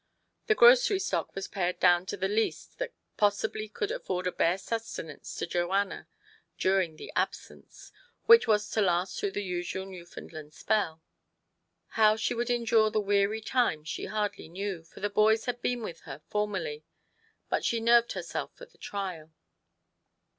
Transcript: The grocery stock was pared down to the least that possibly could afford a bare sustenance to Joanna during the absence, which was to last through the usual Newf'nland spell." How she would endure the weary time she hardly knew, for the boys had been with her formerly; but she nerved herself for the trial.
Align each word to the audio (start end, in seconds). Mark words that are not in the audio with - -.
The 0.47 0.55
grocery 0.55 0.97
stock 0.97 1.35
was 1.35 1.47
pared 1.47 1.79
down 1.79 2.07
to 2.07 2.17
the 2.17 2.27
least 2.27 2.79
that 2.79 2.91
possibly 3.17 3.69
could 3.69 3.91
afford 3.91 4.25
a 4.25 4.31
bare 4.31 4.57
sustenance 4.57 5.35
to 5.35 5.45
Joanna 5.45 6.07
during 6.57 6.95
the 6.95 7.11
absence, 7.15 7.91
which 8.25 8.47
was 8.47 8.67
to 8.71 8.81
last 8.81 9.19
through 9.19 9.33
the 9.33 9.43
usual 9.43 9.85
Newf'nland 9.85 10.53
spell." 10.53 11.03
How 11.89 12.15
she 12.15 12.33
would 12.33 12.49
endure 12.49 12.89
the 12.89 12.99
weary 12.99 13.41
time 13.41 13.83
she 13.83 14.05
hardly 14.05 14.49
knew, 14.49 14.81
for 14.83 15.01
the 15.01 15.09
boys 15.11 15.45
had 15.45 15.61
been 15.61 15.83
with 15.83 15.99
her 15.99 16.23
formerly; 16.27 16.83
but 17.47 17.63
she 17.63 17.79
nerved 17.79 18.13
herself 18.13 18.51
for 18.55 18.65
the 18.65 18.79
trial. 18.79 19.31